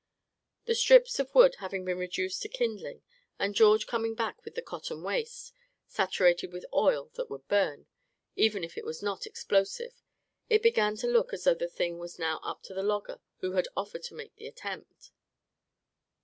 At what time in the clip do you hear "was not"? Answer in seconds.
8.83-9.27